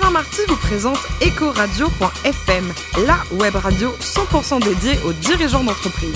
Alain 0.00 0.10
Marty 0.12 0.42
vous 0.46 0.56
présente 0.56 0.98
Ecoradio.fm, 1.20 2.72
la 3.04 3.18
web 3.36 3.56
radio 3.56 3.90
100% 4.00 4.62
dédiée 4.62 4.96
aux 5.04 5.12
dirigeants 5.12 5.64
d'entreprise. 5.64 6.14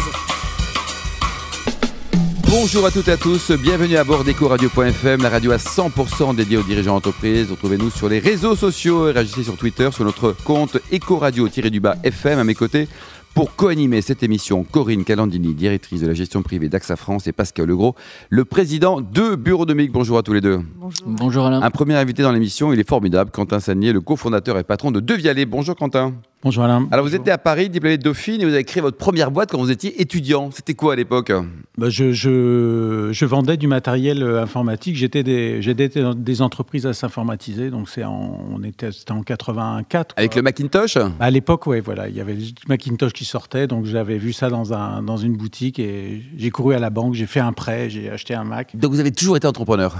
Bonjour 2.48 2.86
à 2.86 2.92
toutes 2.92 3.08
et 3.08 3.12
à 3.12 3.16
tous, 3.16 3.50
bienvenue 3.50 3.96
à 3.96 4.04
bord 4.04 4.22
d'EcoRadio.fm, 4.22 5.22
la 5.22 5.28
radio 5.28 5.50
à 5.50 5.56
100% 5.56 6.36
dédiée 6.36 6.58
aux 6.58 6.62
dirigeants 6.62 6.94
d'entreprise. 6.94 7.50
Retrouvez-nous 7.50 7.90
sur 7.90 8.08
les 8.08 8.20
réseaux 8.20 8.54
sociaux 8.54 9.08
et 9.08 9.12
réagissez 9.12 9.42
sur 9.42 9.56
Twitter 9.56 9.88
sur 9.90 10.04
notre 10.04 10.36
compte 10.44 10.76
Ecoradio-FM 10.92 12.38
à 12.38 12.44
mes 12.44 12.54
côtés. 12.54 12.86
Pour 13.34 13.56
co-animer 13.56 14.02
cette 14.02 14.22
émission, 14.22 14.62
Corinne 14.62 15.04
Calandini, 15.04 15.54
directrice 15.54 16.02
de 16.02 16.06
la 16.06 16.12
gestion 16.12 16.42
privée 16.42 16.68
d'AXA 16.68 16.96
France, 16.96 17.26
et 17.26 17.32
Pascal 17.32 17.66
Legros, 17.66 17.94
le 18.28 18.44
président 18.44 19.00
de 19.00 19.36
Bureau 19.36 19.64
de 19.64 19.72
Mic. 19.72 19.90
Bonjour 19.90 20.18
à 20.18 20.22
tous 20.22 20.34
les 20.34 20.42
deux. 20.42 20.60
Bonjour. 20.76 21.06
Bonjour 21.06 21.46
Alain. 21.46 21.62
Un 21.62 21.70
premier 21.70 21.94
invité 21.94 22.22
dans 22.22 22.32
l'émission, 22.32 22.74
il 22.74 22.80
est 22.80 22.88
formidable, 22.88 23.30
Quentin 23.30 23.58
Sagnier, 23.58 23.94
le 23.94 24.02
cofondateur 24.02 24.58
et 24.58 24.64
patron 24.64 24.90
de 24.90 25.00
Devialet. 25.00 25.46
Bonjour 25.46 25.74
Quentin. 25.76 26.12
Bonjour 26.44 26.64
Alain. 26.64 26.88
Alors 26.90 27.06
vous 27.06 27.14
étiez 27.14 27.30
à 27.30 27.38
Paris, 27.38 27.70
diplômé 27.70 27.98
de 27.98 28.02
Dauphine, 28.02 28.40
et 28.40 28.44
vous 28.44 28.52
avez 28.52 28.64
créé 28.64 28.80
votre 28.82 28.96
première 28.96 29.30
boîte 29.30 29.52
quand 29.52 29.58
vous 29.58 29.70
étiez 29.70 30.02
étudiant. 30.02 30.50
C'était 30.52 30.74
quoi 30.74 30.94
à 30.94 30.96
l'époque? 30.96 31.30
Bah, 31.78 31.88
je, 31.88 32.10
je, 32.10 33.24
vendais 33.24 33.56
du 33.56 33.68
matériel 33.68 34.24
euh, 34.24 34.42
informatique. 34.42 34.96
J'étais 34.96 35.22
des, 35.22 35.60
dans 35.94 36.14
des 36.14 36.42
entreprises 36.42 36.84
à 36.84 36.94
s'informatiser. 36.94 37.70
Donc 37.70 37.88
c'est 37.88 38.02
en, 38.02 38.40
on 38.50 38.60
était, 38.64 38.90
c'était 38.90 39.12
en 39.12 39.22
84. 39.22 40.16
Avec 40.18 40.34
le 40.34 40.42
Macintosh? 40.42 40.96
Bah, 40.96 41.12
À 41.20 41.30
l'époque, 41.30 41.68
oui, 41.68 41.78
voilà. 41.78 42.08
Il 42.08 42.16
y 42.16 42.20
avait 42.20 42.34
le 42.34 42.42
Macintosh 42.68 43.12
qui 43.12 43.24
sortait. 43.24 43.68
Donc 43.68 43.84
j'avais 43.84 44.18
vu 44.18 44.32
ça 44.32 44.50
dans, 44.50 44.72
un, 44.72 45.00
dans 45.00 45.18
une 45.18 45.36
boutique 45.36 45.78
et 45.78 46.22
j'ai 46.36 46.50
couru 46.50 46.74
à 46.74 46.80
la 46.80 46.90
banque, 46.90 47.14
j'ai 47.14 47.26
fait 47.26 47.38
un 47.38 47.52
prêt, 47.52 47.88
j'ai 47.88 48.10
acheté 48.10 48.34
un 48.34 48.42
Mac. 48.42 48.74
Donc 48.74 48.90
vous 48.90 48.98
avez 48.98 49.12
toujours 49.12 49.36
été 49.36 49.46
entrepreneur? 49.46 49.94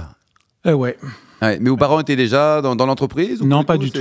Euh, 0.65 0.73
ouais 0.73 0.97
mais 1.59 1.69
vos 1.69 1.77
parents 1.77 1.99
étaient 1.99 2.15
déjà 2.15 2.61
dans, 2.61 2.85
l'entreprise 2.85 3.41
Non, 3.41 3.63
pas 3.63 3.77
du 3.77 3.91
tout. 3.91 3.99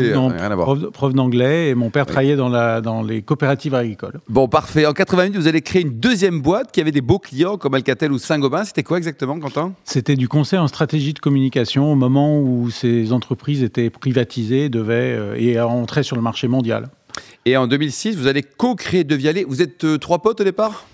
prof, 0.93 1.15
d'anglais 1.15 1.71
et 1.71 1.75
mon 1.75 1.91
père 1.91 2.07
travaillait 2.07 2.37
dans, 2.37 2.49
la, 2.49 2.81
dans 2.81 3.03
les 3.03 3.23
coopératives 3.23 3.75
agricoles. 3.75 4.21
Bon, 4.29 4.49
parfait. 4.49 4.87
En 4.87 4.93
88, 4.93 5.37
vous 5.37 5.49
allez 5.49 5.61
créer 5.61 5.83
une 5.83 5.99
deuxième 5.99 6.41
boîte 6.41 6.73
qui 6.73 6.81
avait 6.81 6.93
des 6.93 7.01
beaux 7.01 7.19
clients 7.19 7.57
comme 7.57 7.75
Alcatel 7.75 8.13
ou 8.13 8.19
Saint-Gobain. 8.19 8.65
C'était 8.65 8.83
quoi 8.83 8.99
exactement, 8.99 9.39
Quentin? 9.39 9.73
C'était 9.85 10.17
du 10.17 10.29
conseil 10.29 10.59
en 10.59 10.69
stratégie 10.69 11.13
de 11.13 11.19
communication 11.19 11.93
au 11.93 11.97
moment 11.97 12.39
où 12.39 12.71
ces 12.71 13.13
entreprises 13.13 13.63
étaient 13.63 13.91
privatisées 13.91 14.69
devaient, 14.69 15.17
euh, 15.19 15.35
et 15.37 15.61
entraient 15.61 16.03
sur 16.03 16.17
le 16.17 16.23
marché 16.23 16.49
mondial. 16.49 16.89
Et 17.45 17.57
en 17.57 17.67
2006, 17.67 18.17
vous 18.17 18.27
allez 18.27 18.43
co-créer 18.43 19.05
Devialet. 19.05 19.45
Vous 19.47 19.63
êtes 19.63 19.85
euh, 19.85 19.99
trois 19.99 20.21
potes 20.21 20.41
au 20.41 20.45
départ? 20.45 20.87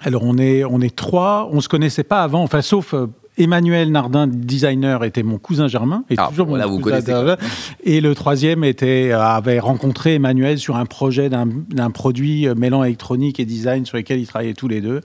Alors 0.00 0.22
on 0.24 0.36
est, 0.38 0.64
on 0.64 0.80
est 0.80 0.94
trois, 0.94 1.48
on 1.52 1.56
ne 1.56 1.60
se 1.60 1.68
connaissait 1.68 2.04
pas 2.04 2.22
avant, 2.22 2.42
enfin 2.42 2.60
sauf 2.60 2.92
euh, 2.92 3.06
Emmanuel 3.36 3.90
Nardin, 3.90 4.28
designer, 4.28 5.02
était 5.02 5.24
mon 5.24 5.38
cousin 5.38 5.66
germain. 5.66 6.04
Et 6.08 6.14
ah, 6.18 6.28
toujours 6.28 6.46
mon 6.46 6.68
vous 6.68 6.78
cousin 6.78 7.36
Et 7.82 8.00
le 8.00 8.14
troisième 8.14 8.62
était, 8.62 9.10
avait 9.12 9.58
rencontré 9.58 10.14
Emmanuel 10.14 10.58
sur 10.58 10.76
un 10.76 10.86
projet 10.86 11.28
d'un 11.28 11.90
produit 11.90 12.46
euh, 12.46 12.54
mêlant 12.54 12.84
électronique 12.84 13.40
et 13.40 13.44
design 13.44 13.86
sur 13.86 13.96
lequel 13.96 14.20
ils 14.20 14.26
travaillaient 14.26 14.54
tous 14.54 14.68
les 14.68 14.80
deux. 14.80 15.00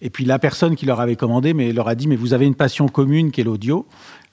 Et 0.00 0.10
puis 0.10 0.24
la 0.24 0.38
personne 0.38 0.76
qui 0.76 0.86
leur 0.86 1.00
avait 1.00 1.16
commandé 1.16 1.54
mais 1.54 1.72
leur 1.72 1.88
a 1.88 1.94
dit 1.94 2.08
mais 2.08 2.16
vous 2.16 2.34
avez 2.34 2.46
une 2.46 2.56
passion 2.56 2.88
commune 2.88 3.30
qui 3.30 3.40
est 3.40 3.44
l'audio. 3.44 3.86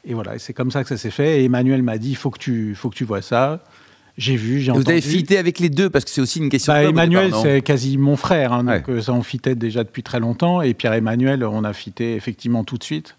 Et 0.05 0.13
voilà, 0.13 0.39
c'est 0.39 0.53
comme 0.53 0.71
ça 0.71 0.83
que 0.83 0.89
ça 0.89 0.97
s'est 0.97 1.11
fait. 1.11 1.41
Et 1.41 1.45
Emmanuel 1.45 1.83
m'a 1.83 1.97
dit 1.97 2.09
il 2.09 2.15
faut 2.15 2.29
que 2.29 2.39
tu 2.39 2.75
faut 2.75 2.89
que 2.89 2.95
tu 2.95 3.03
vois 3.03 3.21
ça. 3.21 3.63
J'ai 4.17 4.35
vu, 4.35 4.59
j'ai 4.59 4.71
entendu. 4.71 4.83
Vous 4.83 4.91
avez 4.91 5.01
fité 5.01 5.37
avec 5.37 5.59
les 5.59 5.69
deux 5.69 5.89
parce 5.89 6.03
que 6.03 6.11
c'est 6.11 6.19
aussi 6.21 6.39
une 6.39 6.49
question. 6.49 6.73
Bah, 6.73 6.83
Emmanuel, 6.83 7.31
c'est 7.41 7.61
quasi 7.61 7.97
mon 7.97 8.17
frère, 8.17 8.51
hein, 8.51 8.65
donc 8.65 8.89
euh, 8.89 9.01
ça 9.01 9.13
on 9.13 9.23
fitait 9.23 9.55
déjà 9.55 9.83
depuis 9.83 10.03
très 10.03 10.19
longtemps. 10.19 10.61
Et 10.61 10.73
Pierre 10.73 10.93
Emmanuel, 10.93 11.43
on 11.45 11.63
a 11.63 11.71
fité 11.71 12.15
effectivement 12.15 12.63
tout 12.63 12.77
de 12.77 12.83
suite. 12.83 13.15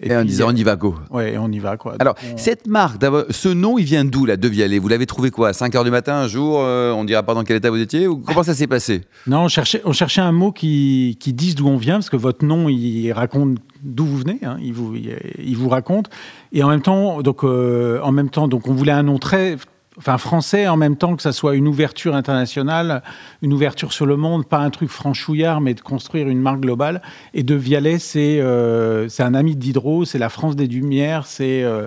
Et, 0.00 0.14
en 0.14 0.24
disant 0.24 0.46
on 0.48 0.54
y 0.54 0.62
va 0.62 0.76
go. 0.76 0.94
Ouais, 1.10 1.36
on 1.38 1.50
y 1.50 1.58
va 1.58 1.76
quoi. 1.76 1.96
Alors 1.98 2.14
cette 2.36 2.66
marque, 2.66 3.02
ce 3.30 3.48
nom, 3.48 3.78
il 3.78 3.84
vient 3.84 4.04
d'où 4.04 4.26
la 4.26 4.36
De 4.36 4.48
Vialet? 4.48 4.78
Vous 4.78 4.88
l'avez 4.88 5.06
trouvé 5.06 5.30
quoi? 5.30 5.48
À 5.48 5.52
5 5.52 5.74
h 5.74 5.84
du 5.84 5.90
matin 5.90 6.14
un 6.14 6.28
jour 6.28 6.60
euh, 6.60 6.92
On 6.92 7.04
dira 7.04 7.22
pas 7.22 7.34
dans 7.34 7.44
quel 7.44 7.56
état 7.56 7.70
vous 7.70 7.80
étiez? 7.80 8.06
Ou 8.06 8.18
comment 8.18 8.42
ça 8.42 8.54
s'est 8.54 8.66
passé? 8.66 9.02
Non, 9.26 9.44
on 9.44 9.48
cherchait, 9.48 9.82
on 9.84 9.92
cherchait 9.92 10.20
un 10.20 10.32
mot 10.32 10.52
qui, 10.52 11.16
qui 11.18 11.32
dise 11.32 11.54
d'où 11.54 11.66
on 11.68 11.76
vient 11.76 11.94
parce 11.94 12.10
que 12.10 12.16
votre 12.16 12.44
nom, 12.44 12.68
il 12.68 13.10
raconte 13.12 13.58
d'où 13.82 14.04
vous 14.04 14.18
venez. 14.18 14.38
Hein, 14.42 14.56
il 14.62 14.72
vous, 14.72 14.94
il 14.94 15.56
vous 15.56 15.68
raconte. 15.68 16.10
Et 16.52 16.62
en 16.62 16.68
même 16.68 16.82
temps, 16.82 17.22
donc 17.22 17.44
euh, 17.44 18.00
en 18.02 18.12
même 18.12 18.30
temps, 18.30 18.48
donc 18.48 18.68
on 18.68 18.74
voulait 18.74 18.92
un 18.92 19.02
nom 19.02 19.18
très 19.18 19.56
enfin 19.98 20.16
français 20.16 20.68
en 20.68 20.76
même 20.76 20.96
temps 20.96 21.16
que 21.16 21.22
ça 21.22 21.32
soit 21.32 21.56
une 21.56 21.68
ouverture 21.68 22.14
internationale, 22.14 23.02
une 23.42 23.52
ouverture 23.52 23.92
sur 23.92 24.06
le 24.06 24.16
monde, 24.16 24.46
pas 24.46 24.58
un 24.58 24.70
truc 24.70 24.90
franchouillard, 24.90 25.60
mais 25.60 25.74
de 25.74 25.80
construire 25.80 26.28
une 26.28 26.40
marque 26.40 26.60
globale. 26.60 27.02
Et 27.34 27.42
de 27.42 27.54
Vialet, 27.54 27.98
c'est 27.98 28.38
euh, 28.40 29.08
un 29.18 29.34
ami 29.34 29.54
de 29.54 29.60
Diderot, 29.60 30.04
c'est 30.04 30.18
la 30.18 30.28
France 30.28 30.56
des 30.56 30.68
Lumières, 30.68 31.26
c'est 31.26 31.62
euh, 31.64 31.86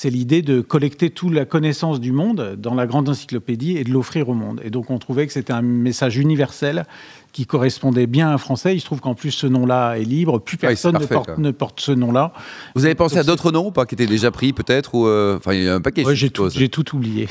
c'est 0.00 0.10
l'idée 0.10 0.42
de 0.42 0.60
collecter 0.60 1.10
toute 1.10 1.34
la 1.34 1.44
connaissance 1.44 1.98
du 1.98 2.12
monde 2.12 2.54
dans 2.56 2.76
la 2.76 2.86
grande 2.86 3.08
encyclopédie 3.08 3.76
et 3.78 3.82
de 3.82 3.90
l'offrir 3.90 4.28
au 4.28 4.34
monde. 4.34 4.60
Et 4.62 4.70
donc 4.70 4.90
on 4.90 4.98
trouvait 5.00 5.26
que 5.26 5.32
c'était 5.32 5.52
un 5.52 5.60
message 5.60 6.18
universel 6.18 6.86
qui 7.32 7.46
correspondait 7.46 8.06
bien 8.06 8.28
à 8.28 8.34
un 8.34 8.38
français. 8.38 8.76
Il 8.76 8.80
se 8.80 8.84
trouve 8.84 9.00
qu'en 9.00 9.16
plus 9.16 9.32
ce 9.32 9.48
nom-là 9.48 9.94
est 9.98 10.04
libre, 10.04 10.38
plus 10.38 10.56
personne 10.56 10.96
ne, 11.38 11.50
porte, 11.50 11.80
ce 11.80 11.90
nom-là. 11.90 12.32
Vous 12.76 12.84
avez 12.84 12.94
pensé 12.94 13.18
à 13.18 13.24
d'autres 13.24 13.50
noms, 13.50 13.72
pas 13.72 13.86
qui 13.86 13.96
étaient 13.96 14.06
déjà 14.06 14.30
pris 14.30 14.52
peut-être 14.52 14.94
ou 14.94 15.08
euh, 15.08 15.38
enfin 15.38 15.52
il 15.52 15.64
y 15.64 15.68
a 15.68 15.74
un 15.74 15.80
paquet. 15.80 16.04
j'ai 16.14 16.30
tout, 16.30 16.48
tout, 16.48 16.96
oublié. 16.96 17.26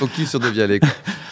Focus 0.00 0.30
sur 0.30 0.40
Devialet. 0.40 0.80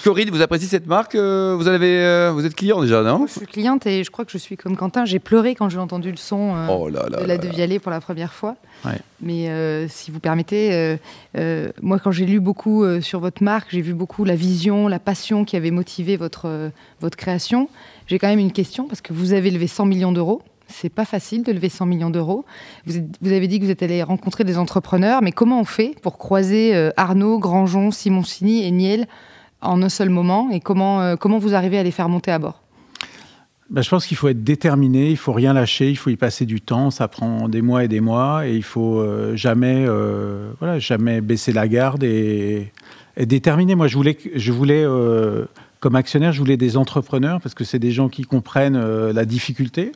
Corinne, 0.06 0.30
vous 0.30 0.40
appréciez 0.40 0.68
cette 0.68 0.86
marque 0.86 1.16
euh, 1.16 1.56
Vous 1.58 1.66
avez, 1.66 2.00
euh, 2.04 2.30
vous 2.32 2.46
êtes 2.46 2.54
client 2.54 2.80
déjà, 2.80 3.02
non? 3.02 3.26
Je 3.26 3.38
suis 3.38 3.46
cliente 3.46 3.88
et 3.88 4.04
je 4.04 4.10
crois 4.12 4.24
que 4.24 4.30
je 4.30 4.38
suis 4.38 4.56
comme 4.56 4.76
Quentin. 4.76 5.04
J'ai 5.04 5.18
pleuré 5.18 5.56
quand 5.56 5.68
j'ai 5.68 5.80
entendu 5.80 6.12
le 6.12 6.16
son 6.16 6.54
oh 6.70 6.88
de 6.88 7.26
la 7.26 7.38
Devialet 7.38 7.80
pour 7.80 7.90
la 7.90 8.00
première 8.00 8.32
fois. 8.32 8.54
Mais 9.20 9.50
si 9.88 10.12
vous 10.12 10.20
permettez, 10.20 10.96
moi 11.82 11.98
quand 11.98 12.12
j'ai 12.12 12.24
lu 12.24 12.38
beaucoup 12.38 12.84
sur 13.00 13.18
votre 13.18 13.42
marque, 13.42 13.70
j'ai 13.72 13.80
vu 13.80 13.94
beaucoup 13.94 14.24
la 14.24 14.36
vision, 14.36 14.86
la 14.86 15.00
passion 15.00 15.44
qui 15.44 15.56
avait 15.56 15.72
motivé 15.72 16.16
votre 16.16 16.70
votre 17.00 17.16
création. 17.16 17.68
J'ai 18.06 18.20
quand 18.20 18.28
même 18.28 18.38
une 18.38 18.52
question 18.52 18.86
parce 18.86 19.00
que 19.00 19.12
vous 19.12 19.32
avez 19.32 19.50
levé 19.50 19.66
100 19.66 19.86
millions 19.86 20.12
d'euros. 20.12 20.40
C'est 20.68 20.88
pas 20.88 21.04
facile 21.04 21.42
de 21.42 21.50
lever 21.50 21.68
100 21.68 21.84
millions 21.86 22.10
d'euros. 22.10 22.44
Vous, 22.86 22.96
avez 23.24 23.48
dit 23.48 23.58
que 23.58 23.64
vous 23.64 23.70
êtes 23.70 23.82
allé 23.82 24.04
rencontrer 24.04 24.44
des 24.44 24.56
entrepreneurs, 24.56 25.22
mais 25.22 25.32
comment 25.32 25.60
on 25.60 25.64
fait 25.64 25.94
pour 26.02 26.18
croiser 26.18 26.74
euh, 26.74 26.90
Arnaud, 26.96 27.38
Grandjean, 27.38 27.90
Simoncini 27.92 28.64
et 28.64 28.70
Niel 28.70 29.06
en 29.60 29.82
un 29.82 29.88
seul 29.88 30.10
moment 30.10 30.50
Et 30.50 30.60
comment, 30.60 31.00
euh, 31.00 31.16
comment 31.16 31.38
vous 31.38 31.54
arrivez 31.54 31.78
à 31.78 31.82
les 31.82 31.90
faire 31.90 32.08
monter 32.08 32.30
à 32.30 32.38
bord 32.38 32.62
ben, 33.68 33.82
je 33.82 33.90
pense 33.90 34.06
qu'il 34.06 34.16
faut 34.16 34.28
être 34.28 34.44
déterminé, 34.44 35.10
il 35.10 35.16
faut 35.16 35.32
rien 35.32 35.52
lâcher, 35.52 35.90
il 35.90 35.96
faut 35.96 36.10
y 36.10 36.14
passer 36.14 36.46
du 36.46 36.60
temps. 36.60 36.92
Ça 36.92 37.08
prend 37.08 37.48
des 37.48 37.62
mois 37.62 37.82
et 37.82 37.88
des 37.88 37.98
mois, 37.98 38.46
et 38.46 38.54
il 38.54 38.62
faut 38.62 39.00
euh, 39.00 39.34
jamais, 39.34 39.84
voilà, 40.60 40.78
jamais 40.78 41.20
baisser 41.20 41.52
la 41.52 41.66
garde 41.66 42.04
et 42.04 42.70
être 43.16 43.26
déterminé. 43.26 43.74
Moi, 43.74 43.88
je 43.88 43.96
voulais, 43.96 44.16
je 44.36 44.52
voulais 44.52 44.84
comme 45.80 45.94
actionnaire, 45.94 46.32
je 46.32 46.38
voulais 46.38 46.56
des 46.56 46.76
entrepreneurs 46.76 47.40
parce 47.40 47.54
que 47.54 47.64
c'est 47.64 47.78
des 47.78 47.92
gens 47.92 48.08
qui 48.08 48.22
comprennent 48.22 48.76
euh, 48.76 49.12
la 49.12 49.24
difficulté. 49.24 49.92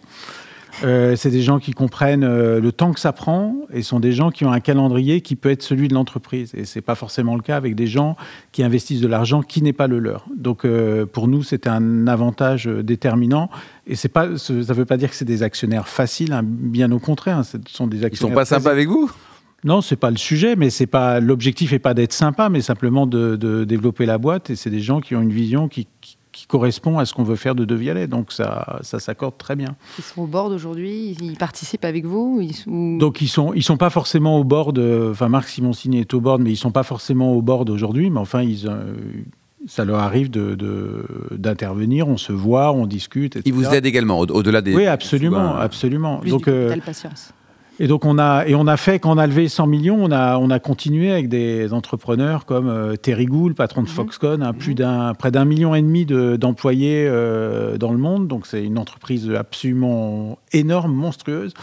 Euh, 0.82 1.16
c'est 1.16 1.30
des 1.30 1.42
gens 1.42 1.58
qui 1.58 1.72
comprennent 1.72 2.24
euh, 2.24 2.60
le 2.60 2.72
temps 2.72 2.92
que 2.92 3.00
ça 3.00 3.12
prend 3.12 3.54
et 3.72 3.82
sont 3.82 4.00
des 4.00 4.12
gens 4.12 4.30
qui 4.30 4.44
ont 4.44 4.52
un 4.52 4.60
calendrier 4.60 5.20
qui 5.20 5.36
peut 5.36 5.50
être 5.50 5.62
celui 5.62 5.88
de 5.88 5.94
l'entreprise. 5.94 6.52
Et 6.54 6.64
ce 6.64 6.78
n'est 6.78 6.82
pas 6.82 6.94
forcément 6.94 7.36
le 7.36 7.42
cas 7.42 7.56
avec 7.56 7.74
des 7.74 7.86
gens 7.86 8.16
qui 8.52 8.62
investissent 8.62 9.00
de 9.00 9.08
l'argent 9.08 9.42
qui 9.42 9.62
n'est 9.62 9.72
pas 9.72 9.86
le 9.86 9.98
leur. 9.98 10.26
Donc 10.36 10.66
pour 11.12 11.28
nous, 11.28 11.42
c'était 11.42 11.68
un 11.68 12.06
avantage 12.06 12.66
déterminant. 12.66 13.50
Et 13.86 13.94
c'est 13.94 14.08
pas, 14.08 14.36
ça 14.38 14.52
ne 14.52 14.72
veut 14.72 14.84
pas 14.84 14.96
dire 14.96 15.10
que 15.10 15.16
c'est 15.16 15.24
des 15.24 15.42
actionnaires 15.42 15.88
faciles, 15.88 16.32
hein. 16.32 16.42
bien 16.44 16.90
au 16.92 16.98
contraire. 16.98 17.38
Hein. 17.38 17.42
ce 17.42 17.58
sont 17.68 17.86
des 17.86 18.04
actionnaires 18.04 18.12
Ils 18.12 18.16
sont 18.16 18.34
pas 18.34 18.44
sympas 18.44 18.70
avec 18.70 18.88
vous? 18.88 19.10
Non, 19.62 19.82
c'est 19.82 19.96
pas 19.96 20.10
le 20.10 20.16
sujet, 20.16 20.56
mais 20.56 20.70
c'est 20.70 20.86
pas 20.86 21.20
l'objectif 21.20 21.72
n'est 21.72 21.78
pas 21.78 21.92
d'être 21.92 22.14
sympa, 22.14 22.48
mais 22.48 22.62
simplement 22.62 23.06
de, 23.06 23.64
développer 23.64 24.06
la 24.06 24.18
boîte. 24.18 24.50
Et 24.50 24.56
c'est 24.56 24.70
des 24.70 24.80
gens 24.80 25.00
qui 25.00 25.14
ont 25.14 25.20
une 25.20 25.32
vision 25.32 25.68
qui, 25.68 25.86
correspond 26.48 26.98
à 26.98 27.04
ce 27.04 27.14
qu'on 27.14 27.22
veut 27.22 27.36
faire 27.36 27.54
de 27.54 27.64
De 27.64 28.06
Donc 28.06 28.32
ça, 28.32 28.78
ça 28.82 28.98
s'accorde 28.98 29.38
très 29.38 29.56
bien. 29.56 29.76
Ils 29.98 30.04
sont 30.04 30.22
au 30.22 30.26
board 30.26 30.52
aujourd'hui, 30.52 31.16
ils 31.20 31.36
participent 31.36 31.84
avec 31.84 32.04
vous 32.04 32.42
Donc 32.66 33.20
ils 33.20 33.28
sont, 33.28 33.52
ils 33.54 33.62
sont 33.62 33.76
pas 33.76 33.90
forcément 33.90 34.38
au 34.38 34.44
board. 34.44 34.78
Enfin, 35.10 35.28
Marc 35.28 35.48
Simoncini 35.48 36.00
est 36.00 36.14
au 36.14 36.20
board, 36.20 36.40
mais 36.42 36.50
ils 36.50 36.56
sont 36.56 36.72
pas 36.72 36.82
forcément 36.82 37.32
au 37.34 37.42
board 37.42 37.70
aujourd'hui. 37.70 38.10
Mais 38.10 38.20
enfin, 38.20 38.42
ils, 38.42 38.68
euh, 38.68 38.94
ça 39.66 39.84
leur 39.84 39.98
arrive 39.98 40.30
d'intervenir, 40.30 42.08
on 42.08 42.16
se 42.16 42.32
voit, 42.32 42.72
on 42.72 42.86
discute. 42.86 43.38
Ils 43.44 43.52
vous 43.52 43.66
aident 43.66 43.86
également, 43.86 44.18
au-delà 44.18 44.62
des. 44.62 44.74
Oui, 44.74 44.86
absolument, 44.86 45.56
absolument. 45.56 46.20
Donc, 46.26 46.48
euh, 46.48 46.74
patience. 46.84 47.32
Et 47.82 47.86
donc 47.86 48.04
on 48.04 48.18
a 48.18 48.44
et 48.46 48.54
on 48.54 48.66
a 48.66 48.76
fait 48.76 48.98
quand 48.98 49.10
on 49.10 49.16
a 49.16 49.26
levé 49.26 49.48
100 49.48 49.66
millions, 49.66 49.96
on 49.98 50.12
a 50.12 50.36
on 50.36 50.50
a 50.50 50.58
continué 50.58 51.10
avec 51.10 51.30
des 51.30 51.72
entrepreneurs 51.72 52.44
comme 52.44 52.68
euh, 52.68 52.94
Terry 52.96 53.24
Gould, 53.24 53.54
patron 53.54 53.82
de 53.82 53.88
mhm. 53.88 53.94
Foxconn, 53.94 54.42
hein, 54.42 54.52
plus 54.52 54.74
d'un 54.74 55.14
près 55.14 55.30
d'un 55.30 55.46
million 55.46 55.74
et 55.74 55.80
demi 55.80 56.04
d'employés 56.04 57.06
euh, 57.08 57.78
dans 57.78 57.92
le 57.92 57.98
monde. 57.98 58.28
Donc 58.28 58.46
c'est 58.46 58.62
une 58.62 58.76
entreprise 58.76 59.30
absolument 59.30 60.38
énorme, 60.52 60.92
monstrueuse, 60.92 61.54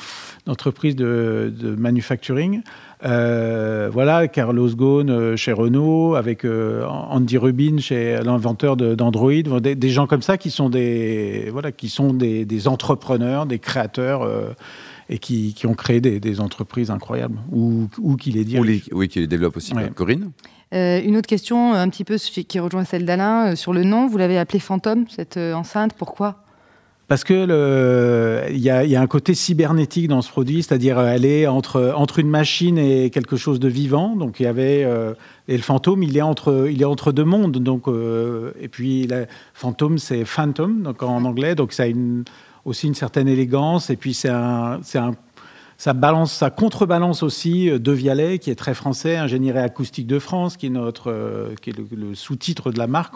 une 0.48 0.54
entreprise 0.54 0.96
de, 0.96 1.54
de 1.56 1.76
manufacturing. 1.76 2.64
Euh, 3.06 3.92
voilà, 3.94 4.28
Carlos 4.28 4.70
Ghosn 4.70 5.36
chez 5.36 5.52
Renault, 5.52 6.16
avec 6.16 6.48
Andy 6.48 7.38
Rubin 7.38 7.78
chez 7.78 8.18
l'inventeur 8.24 8.76
d'Android, 8.76 9.60
des, 9.62 9.76
des, 9.76 9.90
gens 9.90 10.08
comme 10.08 10.24
ça 10.24 10.40
qui 10.40 10.50
sont 10.50 10.72
des 10.72 11.50
voilà 11.52 11.72
qui 11.72 11.90
sont 11.90 12.12
des, 12.12 12.44
des 12.44 12.68
entrepreneurs, 12.68 13.46
des 13.46 13.60
créateurs 13.60 14.28
et 15.10 15.20
qui, 15.20 15.56
ont 15.66 15.74
créé 15.74 16.02
des, 16.02 16.40
entreprises 16.40 16.92
incroyables 16.92 17.40
ou, 17.52 17.88
qui 18.20 18.32
les 18.32 18.44
dirigent. 18.44 18.90
oui, 18.92 19.08
qui 19.08 19.20
les 19.20 19.28
développent 19.28 19.58
aussi. 19.58 19.74
Corinne 19.96 20.32
une 20.74 21.16
autre 21.16 21.28
question, 21.28 21.74
un 21.74 21.88
petit 21.88 22.04
peu 22.04 22.18
qui 22.18 22.60
rejoint 22.60 22.84
celle 22.84 23.06
d'Alain, 23.06 23.56
sur 23.56 23.72
le 23.72 23.86
nom. 23.86 24.06
Vous 24.08 24.18
l'avez 24.18 24.38
appelé 24.38 24.60
Fantôme, 24.60 25.06
cette 25.08 25.38
enceinte. 25.38 25.94
Pourquoi? 25.94 26.44
Parce 27.08 27.24
que 27.24 28.52
il 28.52 28.60
y, 28.60 28.70
a 28.70 29.02
un 29.02 29.08
côté 29.08 29.34
cybernétique 29.34 30.10
dans 30.10 30.22
ce 30.22 30.30
produit, 30.30 30.62
c'est-à-dire 30.62 31.00
elle 31.00 31.24
est 31.24 31.48
entre 31.48 31.94
entre 31.96 32.20
une 32.20 32.28
machine 32.28 32.78
et 32.78 33.12
quelque 33.12 33.38
chose 33.38 33.62
de 33.62 33.70
vivant. 33.70 34.18
Donc 34.18 34.42
il 34.42 34.44
y 34.44 34.46
avait 34.46 34.86
et 35.48 35.56
le 35.56 35.64
fantôme, 35.64 36.04
il 36.04 36.18
est 36.18 36.22
entre 36.22 36.68
il 36.70 36.82
est 36.82 36.86
entre 36.86 37.12
deux 37.14 37.24
mondes. 37.24 37.58
Donc 37.58 37.88
euh, 37.88 38.52
et 38.60 38.68
puis 38.68 39.08
le 39.08 39.26
fantôme, 39.54 39.98
c'est 39.98 40.26
phantom 40.26 40.82
donc 40.82 41.02
en 41.02 41.24
anglais, 41.24 41.56
donc 41.56 41.72
ça 41.72 41.84
a 41.84 41.86
une, 41.86 42.26
aussi 42.68 42.88
une 42.88 42.96
certaine 42.96 43.28
élégance. 43.28 43.90
Et 43.90 43.96
puis 43.96 44.14
c'est 44.14 44.30
un 44.30 44.80
un 44.96 45.12
ça 45.80 45.94
balance, 45.94 46.34
ça 46.34 46.50
contrebalance 46.50 47.22
aussi 47.22 47.70
euh, 47.70 47.78
De 47.78 47.92
Vialet, 47.92 48.40
qui 48.40 48.50
est 48.50 48.56
très 48.56 48.74
français, 48.74 49.16
ingénierie 49.16 49.60
acoustique 49.60 50.08
de 50.08 50.18
France, 50.18 50.58
qui 50.58 50.66
est 50.66 50.70
notre, 50.72 51.12
euh, 51.12 51.54
qui 51.62 51.70
est 51.70 51.78
le, 51.78 52.16
sous-titre 52.16 52.72
de 52.72 52.80
la 52.80 52.88
marque. 52.88 53.14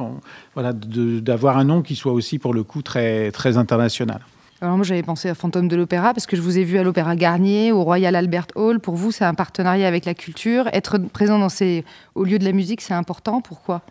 voilà, 0.54 0.72
d'avoir 0.74 1.58
un 1.58 1.64
nom 1.64 1.82
qui 1.82 1.96
soit 1.96 2.14
aussi 2.14 2.38
pour 2.38 2.54
le 2.54 2.64
coup 2.64 2.84
très, 2.84 3.32
très 3.32 3.58
international. 3.58 4.22
Alors 4.62 4.76
moi 4.76 4.86
j'avais 4.86 5.02
pensé 5.02 5.28
à 5.28 5.34
Fantôme 5.34 5.68
de 5.68 5.76
l'Opéra 5.76 6.14
parce 6.14 6.28
que 6.28 6.36
je 6.36 6.42
vous 6.44 6.60
ai 6.60 6.64
vu 6.64 6.78
à 6.78 6.84
l'Opéra 6.84 7.16
Garnier, 7.16 7.72
au 7.72 7.84
Royal 7.84 8.16
Albert 8.16 8.46
Hall. 8.54 8.80
Pour 8.80 8.94
vous, 8.94 9.12
c'est 9.12 9.26
un 9.26 9.34
partenariat 9.34 9.88
avec 9.88 10.06
la 10.06 10.14
culture. 10.14 10.70
Être 10.72 11.00
présent 11.00 11.40
dans 11.40 11.50
ces 11.50 11.84
au 12.14 12.24
lieu 12.26 12.38
de 12.38 12.46
la 12.46 12.52
musique, 12.52 12.82
c'est 12.82 12.94
important. 12.94 13.42
Pourquoi? 13.42 13.82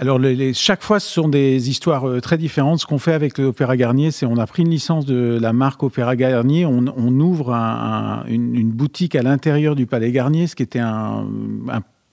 Alors, 0.00 0.18
chaque 0.54 0.82
fois, 0.82 0.98
ce 0.98 1.12
sont 1.12 1.28
des 1.28 1.68
histoires 1.68 2.08
euh, 2.08 2.20
très 2.20 2.38
différentes. 2.38 2.80
Ce 2.80 2.86
qu'on 2.86 2.98
fait 2.98 3.12
avec 3.12 3.36
l'Opéra 3.36 3.76
Garnier, 3.76 4.10
c'est 4.10 4.24
on 4.24 4.38
a 4.38 4.46
pris 4.46 4.62
une 4.62 4.70
licence 4.70 5.04
de 5.04 5.38
la 5.38 5.52
marque 5.52 5.82
Opéra 5.82 6.16
Garnier, 6.16 6.64
on, 6.64 6.86
ouvre 7.20 7.52
une, 8.26 8.70
boutique 8.70 9.14
à 9.14 9.20
l'intérieur 9.20 9.74
du 9.76 9.84
Palais 9.84 10.10
Garnier, 10.10 10.46
ce 10.46 10.56
qui 10.56 10.62
était 10.62 10.78
un, 10.78 11.26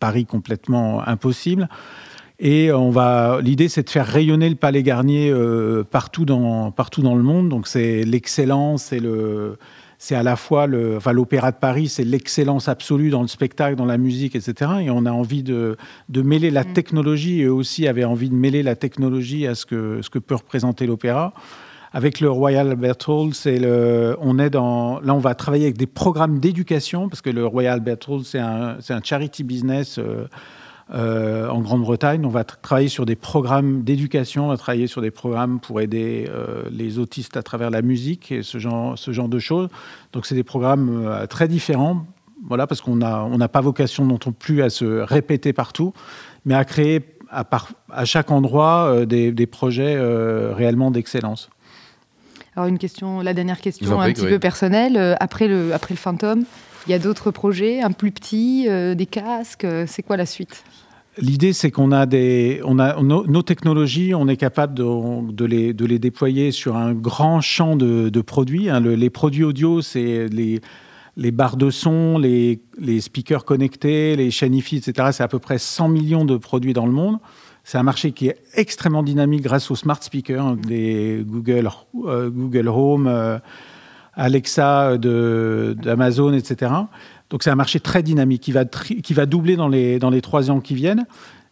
pari 0.02 0.26
complètement 0.26 1.08
impossible. 1.08 1.70
Et 2.40 2.74
on 2.74 2.90
va, 2.90 3.40
l'idée, 3.42 3.70
c'est 3.70 3.84
de 3.84 3.90
faire 3.90 4.06
rayonner 4.06 4.50
le 4.50 4.56
Palais 4.56 4.84
Garnier 4.84 5.32
euh, 5.32 5.86
partout 5.90 6.26
dans 6.26 6.72
partout 6.72 7.02
dans 7.02 7.16
le 7.16 7.24
monde. 7.24 7.48
Donc, 7.48 7.68
c'est 7.68 8.04
l'excellence 8.04 8.92
et 8.92 9.00
le 9.00 9.58
c'est 9.98 10.16
à 10.16 10.24
la 10.24 10.36
fois 10.36 10.68
le, 10.68 10.98
enfin, 10.98 11.12
l'opéra 11.12 11.52
de 11.52 11.58
Paris, 11.58 11.88
c'est 11.88 12.04
l'excellence 12.04 12.68
absolue 12.68 13.10
dans 13.10 13.22
le 13.22 13.28
spectacle, 13.28 13.76
dans 13.76 13.86
la 13.86 13.98
musique, 13.98 14.36
etc. 14.36 14.72
Et 14.82 14.90
on 14.90 15.06
a 15.06 15.12
envie 15.12 15.44
de, 15.44 15.76
de 16.10 16.22
mêler 16.22 16.52
la 16.52 16.64
mm. 16.64 16.74
technologie, 16.74 17.42
et 17.42 17.46
eux 17.46 17.54
aussi 17.54 17.88
avaient 17.88 18.04
envie 18.04 18.30
de 18.30 18.36
mêler 18.36 18.62
la 18.62 18.76
technologie 18.76 19.48
à 19.48 19.56
ce 19.56 19.66
que, 19.66 20.02
ce 20.02 20.10
que 20.10 20.20
peut 20.20 20.36
représenter 20.36 20.86
l'opéra. 20.86 21.34
Avec 21.94 22.20
le 22.20 22.30
Royal 22.30 22.70
Albert 22.70 22.98
Hall, 23.08 23.34
c'est 23.34 23.58
le, 23.58 24.16
on 24.22 24.38
est 24.38 24.52
dans, 24.52 25.00
là, 25.00 25.16
on 25.16 25.20
va 25.20 25.34
travailler 25.34 25.66
avec 25.66 25.78
des 25.78 25.88
programmes 25.88 26.40
d'éducation, 26.40 27.10
parce 27.10 27.22
que 27.22 27.32
le 27.32 27.46
Royal 27.46 27.76
Albert 27.76 27.98
Hall, 28.08 28.24
c'est 28.24 28.40
un, 28.40 28.78
c'est 28.82 28.94
un 28.94 29.02
charity 29.02 29.44
business. 29.44 29.98
Euh, 29.98 30.28
euh, 30.94 31.50
en 31.50 31.60
Grande-Bretagne. 31.60 32.26
On 32.26 32.30
va 32.30 32.46
travailler 32.46 32.88
sur 32.88 33.06
des 33.06 33.18
programmes 33.18 33.84
d'éducation, 33.84 34.46
on 34.46 34.48
va 34.48 34.56
travailler 34.56 34.88
sur 34.88 35.02
des 35.02 35.12
programmes 35.12 35.60
pour 35.60 35.82
aider 35.82 36.30
euh, 36.30 36.64
les 36.72 36.98
autistes 36.98 37.36
à 37.36 37.44
travers 37.44 37.70
la 37.70 37.82
musique 37.82 38.32
et 38.32 38.42
ce 38.42 38.58
genre, 38.58 38.98
ce 38.98 39.12
genre 39.12 39.28
de 39.28 39.38
choses. 39.38 39.68
Donc 40.14 40.26
c'est 40.26 40.36
des 40.36 40.46
programmes 40.46 41.06
euh, 41.06 41.26
très 41.28 41.50
différents, 41.50 42.06
voilà, 42.48 42.68
parce 42.68 42.80
qu'on 42.80 42.96
n'a 42.96 43.26
on 43.26 43.38
pas 43.38 43.60
vocation 43.60 44.06
non 44.06 44.18
plus 44.18 44.62
à 44.62 44.70
se 44.70 44.86
répéter 44.86 45.52
partout, 45.52 45.92
mais 46.46 46.56
à 46.56 46.64
créer 46.64 47.02
à, 47.30 47.46
à 47.92 48.06
chaque 48.06 48.32
endroit 48.32 49.06
des, 49.06 49.34
des, 49.34 49.46
projets 49.46 49.98
réellement 50.54 50.92
d'excellence. 50.92 51.50
Alors 52.56 52.70
une 52.70 52.78
question, 52.78 53.20
la 53.20 53.34
dernière 53.34 53.60
question 53.60 54.00
un 54.00 54.14
petit 54.14 54.26
peu 54.26 54.40
personnelle. 54.40 55.18
Après 55.20 55.50
le, 55.50 55.74
après 55.74 55.94
le 55.94 56.00
Phantom, 56.00 56.46
il 56.88 56.92
y 56.92 56.94
a 56.94 57.00
d'autres 57.00 57.32
projets, 57.32 57.82
un 57.82 57.92
plus 57.92 58.12
petit, 58.12 58.68
des 58.68 59.06
casques. 59.06 59.68
C'est 59.88 60.04
quoi 60.04 60.18
la 60.18 60.26
suite? 60.26 60.64
L'idée, 61.20 61.52
c'est 61.52 61.72
qu'on 61.72 61.92
a 61.92 62.06
des, 62.06 62.62
on 62.64 62.78
a 62.78 63.02
nos, 63.02 63.42
technologies, 63.42 64.14
on 64.14 64.28
est 64.28 64.38
capable 64.38 64.76
de, 64.76 65.46
les, 65.46 65.74
de, 65.74 65.86
les, 65.86 65.98
déployer 65.98 66.52
sur 66.52 66.78
un 66.78 66.94
grand 66.94 67.42
champ 67.42 67.76
de, 67.76 68.22
produits. 68.22 68.70
Hein. 68.70 68.80
les 68.80 69.10
produits 69.10 69.44
audio, 69.44 69.82
c'est 69.82 70.28
les, 70.28 70.62
les 71.18 71.32
barres 71.32 71.58
de 71.58 71.72
son, 71.72 72.20
les, 72.20 72.62
les 72.78 73.02
speakers 73.02 73.44
connectés, 73.44 74.16
les 74.16 74.30
chaînes 74.30 74.54
IFI, 74.54 74.78
etc. 74.78 75.10
C'est 75.12 75.24
à 75.24 75.28
peu 75.28 75.40
près 75.40 75.58
100 75.58 75.90
millions 75.90 76.24
de 76.24 76.38
produits 76.38 76.74
dans 76.74 76.86
le 76.86 76.92
monde. 76.92 77.18
C'est 77.64 77.80
un 77.80 77.84
marché 77.84 78.12
qui 78.12 78.28
est 78.28 78.38
extrêmement 78.54 79.04
dynamique 79.04 79.42
grâce 79.42 79.72
aux 79.72 79.76
smart 79.76 80.02
speakers, 80.02 80.46
hein, 80.46 80.58
des 80.68 81.24
Google, 81.26 81.68
euh, 82.06 82.30
Google 82.30 82.70
Home, 82.70 83.08
euh, 83.08 83.40
Alexa 84.18 84.98
d'Amazon, 84.98 86.34
etc. 86.34 86.72
Donc 87.30 87.44
c'est 87.44 87.50
un 87.50 87.56
marché 87.56 87.80
très 87.80 88.04
dynamique 88.04 88.42
qui 88.42 88.52
va, 88.52 88.66
qui 88.66 89.14
va 89.14 89.26
doubler 89.26 89.56
dans 89.56 89.68
les, 89.68 90.00
dans 90.00 90.10
les 90.10 90.22
trois 90.22 90.52
ans 90.52 90.60
qui 90.60 90.76
viennent. 90.76 91.06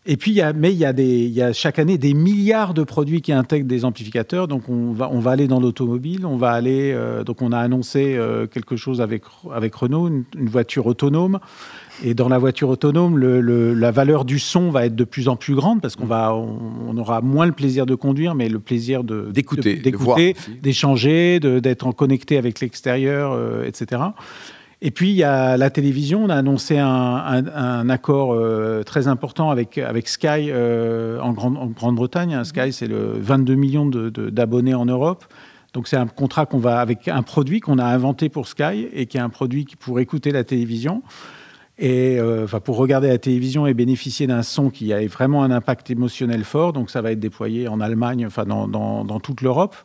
Et 0.07 0.17
puis, 0.17 0.31
il 0.31 0.35
y 0.35 0.41
a, 0.41 0.53
mais 0.53 0.71
il 0.71 0.77
y, 0.77 0.85
a 0.85 0.93
des, 0.93 1.25
il 1.25 1.33
y 1.33 1.41
a 1.41 1.51
chaque 1.51 1.79
année 1.79 1.97
des 1.97 2.13
milliards 2.13 2.75
de 2.75 2.83
produits 2.83 3.23
qui 3.23 3.31
intègrent 3.31 3.67
des 3.67 3.85
amplificateurs. 3.85 4.47
Donc, 4.47 4.69
on 4.69 4.91
va, 4.91 5.09
on 5.11 5.19
va 5.19 5.31
aller 5.31 5.47
dans 5.47 5.59
l'automobile. 5.59 6.27
On 6.27 6.37
va 6.37 6.51
aller. 6.51 6.91
Euh, 6.93 7.23
donc, 7.23 7.41
on 7.41 7.51
a 7.51 7.57
annoncé 7.57 8.15
euh, 8.15 8.45
quelque 8.45 8.75
chose 8.75 9.01
avec, 9.01 9.23
avec 9.51 9.73
Renault, 9.73 10.07
une, 10.07 10.25
voiture 10.47 10.85
autonome. 10.85 11.39
Et 12.03 12.13
dans 12.13 12.29
la 12.29 12.37
voiture 12.37 12.69
autonome, 12.69 13.17
le, 13.17 13.73
la 13.73 13.89
valeur 13.89 14.25
du 14.25 14.37
son 14.37 14.69
va 14.69 14.85
être 14.85 14.95
de 14.95 15.05
plus 15.05 15.27
en 15.27 15.37
plus 15.37 15.55
grande 15.55 15.81
parce 15.81 15.95
qu'on 15.95 16.05
va, 16.05 16.35
on, 16.35 16.95
aura 16.97 17.21
moins 17.21 17.47
le 17.47 17.53
plaisir 17.53 17.87
de 17.87 17.95
conduire, 17.95 18.35
mais 18.35 18.47
le 18.47 18.59
plaisir 18.59 19.03
de 19.03 19.31
d'écouter, 19.31 20.35
d'échanger, 20.61 21.39
d'être 21.39 21.87
en 21.87 21.93
connecté 21.93 22.37
avec 22.37 22.59
l'extérieur, 22.59 23.31
euh, 23.31 23.65
etc. 23.65 24.01
Et 24.81 24.91
puis, 24.91 25.09
il 25.09 25.15
y 25.15 25.23
a 25.23 25.57
la 25.57 25.69
télévision. 25.69 26.25
On 26.25 26.29
a 26.29 26.35
annoncé 26.35 26.77
un, 26.77 27.89
accord 27.89 28.33
euh, 28.33 28.83
très 28.83 29.07
important 29.07 29.49
avec, 29.49 29.77
avec 29.77 30.07
Sky 30.07 30.49
euh, 30.49 31.19
en, 31.19 31.33
Grande-Bretagne. 31.33 32.43
Sky, 32.43 32.73
c'est 32.73 32.87
le 32.87 33.13
22 33.17 33.55
millions 33.55 33.85
d'abonnés 33.85 34.73
en 34.73 34.85
Europe. 34.85 35.25
Donc, 35.73 35.87
c'est 35.87 35.97
un 35.97 36.07
contrat 36.07 36.45
qu'on 36.45 36.59
va 36.59 36.79
avec 36.79 37.07
un 37.07 37.21
produit 37.21 37.59
qu'on 37.59 37.79
a 37.79 37.85
inventé 37.85 38.29
pour 38.29 38.47
Sky 38.47 38.87
et 38.93 39.05
qui 39.07 39.17
est 39.17 39.21
un 39.21 39.29
produit 39.29 39.65
pour 39.79 39.99
écouter 39.99 40.31
la 40.31 40.43
télévision. 40.43 41.03
Et 41.77 42.17
euh, 42.19 42.45
enfin, 42.45 42.61
pour 42.61 42.77
regarder 42.77 43.09
la 43.09 43.17
télévision 43.17 43.67
et 43.67 43.73
bénéficier 43.73 44.27
d'un 44.27 44.43
son 44.43 44.69
qui 44.69 44.93
a 44.93 45.05
vraiment 45.07 45.43
un 45.43 45.51
impact 45.51 45.89
émotionnel 45.89 46.43
fort. 46.43 46.73
Donc, 46.73 46.89
ça 46.89 47.01
va 47.01 47.11
être 47.11 47.19
déployé 47.19 47.67
en 47.67 47.79
Allemagne, 47.81 48.25
enfin, 48.25 48.45
dans, 48.45 48.67
dans 48.67 49.19
toute 49.19 49.41
l'Europe. 49.41 49.75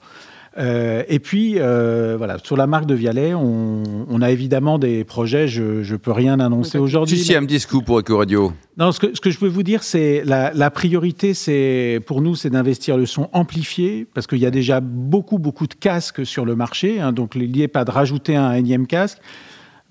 Euh, 0.58 1.04
et 1.08 1.20
puis, 1.20 1.54
euh, 1.58 2.16
voilà, 2.18 2.38
sur 2.42 2.56
la 2.56 2.66
marque 2.66 2.86
de 2.86 2.94
Vialet, 2.94 3.34
on, 3.34 4.20
a 4.20 4.30
évidemment 4.30 4.78
des 4.78 5.04
projets. 5.04 5.48
Je 5.48 5.92
ne 5.92 5.96
peux 5.96 6.12
rien 6.12 6.40
annoncer 6.40 6.78
aujourd'hui. 6.78 7.18
Si, 7.18 7.24
si, 7.24 7.34
un 7.34 7.44
petit 7.44 7.60
scoop 7.60 7.84
pour 7.84 7.98
Ecoradio. 7.98 8.52
Non, 8.76 8.92
ce 8.92 9.00
que, 9.00 9.14
ce 9.14 9.20
que 9.20 9.30
je 9.30 9.38
peux 9.38 9.46
vous 9.46 9.62
dire, 9.62 9.82
c'est 9.82 10.22
la, 10.24 10.52
la 10.52 10.70
priorité, 10.70 11.34
c'est 11.34 12.00
pour 12.06 12.20
nous, 12.20 12.34
c'est 12.34 12.50
d'investir 12.50 12.96
le 12.96 13.06
son 13.06 13.28
amplifié, 13.32 14.06
parce 14.12 14.26
qu'il 14.26 14.38
y 14.38 14.46
a 14.46 14.50
déjà 14.50 14.80
beaucoup, 14.80 15.38
beaucoup 15.38 15.66
de 15.66 15.74
casques 15.74 16.26
sur 16.26 16.44
le 16.44 16.56
marché. 16.56 17.00
Hein, 17.00 17.12
donc, 17.12 17.34
l'idée 17.34 17.60
n'est 17.60 17.68
pas 17.68 17.84
de 17.84 17.90
rajouter 17.90 18.36
un 18.36 18.52
énième 18.52 18.86
casque. 18.86 19.18